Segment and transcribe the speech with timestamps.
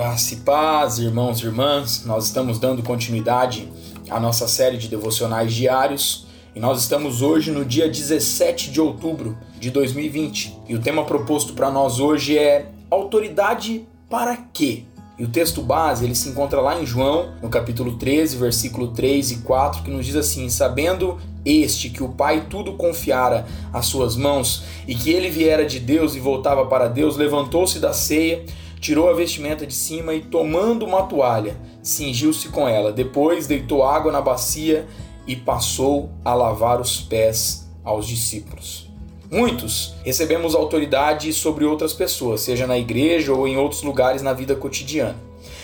[0.00, 3.70] Graça e paz, irmãos e irmãs, nós estamos dando continuidade
[4.08, 6.26] à nossa série de devocionais diários.
[6.56, 11.52] E nós estamos hoje no dia 17 de outubro de 2020 e o tema proposto
[11.52, 14.84] para nós hoje é Autoridade para quê?
[15.18, 19.32] E o texto base ele se encontra lá em João, no capítulo 13, versículo 3
[19.32, 24.16] e 4, que nos diz assim: Sabendo este que o Pai tudo confiara às suas
[24.16, 28.46] mãos e que ele viera de Deus e voltava para Deus, levantou-se da ceia
[28.80, 32.90] tirou a vestimenta de cima e, tomando uma toalha, cingiu-se com ela.
[32.90, 34.88] Depois deitou água na bacia
[35.26, 38.88] e passou a lavar os pés aos discípulos.
[39.30, 44.56] Muitos recebemos autoridade sobre outras pessoas, seja na igreja ou em outros lugares na vida
[44.56, 45.16] cotidiana.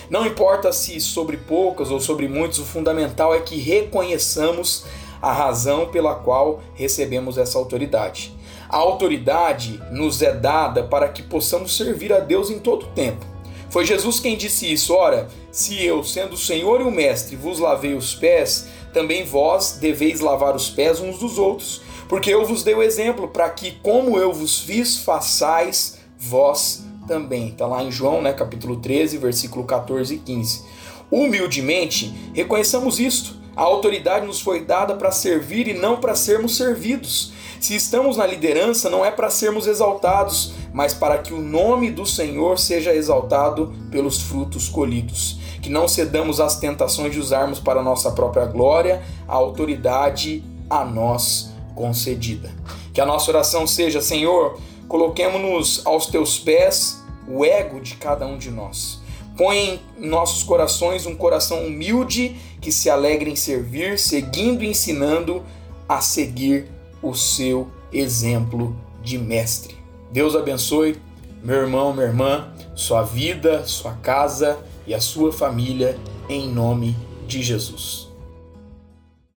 [0.08, 4.84] Não importa se sobre poucas ou sobre muitos, o fundamental é que reconheçamos
[5.20, 8.34] a razão pela qual recebemos essa autoridade.
[8.68, 13.24] A autoridade nos é dada para que possamos servir a Deus em todo o tempo.
[13.70, 17.58] Foi Jesus quem disse isso: Ora, se eu, sendo o Senhor e o Mestre, vos
[17.58, 22.62] lavei os pés, também vós deveis lavar os pés uns dos outros, porque eu vos
[22.62, 27.48] dei o exemplo para que, como eu vos fiz, façais vós também.
[27.48, 30.64] Está lá em João, né, capítulo 13, versículo 14 e 15.
[31.10, 33.36] Humildemente, reconheçamos isto.
[33.56, 37.32] A autoridade nos foi dada para servir e não para sermos servidos.
[37.58, 42.04] Se estamos na liderança, não é para sermos exaltados, mas para que o nome do
[42.04, 45.38] Senhor seja exaltado pelos frutos colhidos.
[45.62, 51.50] Que não cedamos às tentações de usarmos para nossa própria glória a autoridade a nós
[51.74, 52.52] concedida.
[52.92, 58.36] Que a nossa oração seja: Senhor, coloquemos-nos aos teus pés o ego de cada um
[58.36, 59.00] de nós.
[59.36, 65.44] Põe em nossos corações um coração humilde que se alegra em servir, seguindo e ensinando
[65.88, 66.66] a seguir
[67.02, 69.76] o seu exemplo de mestre.
[70.10, 70.96] Deus abençoe
[71.42, 75.98] meu irmão, minha irmã, sua vida, sua casa e a sua família
[76.28, 76.96] em nome
[77.26, 78.05] de Jesus.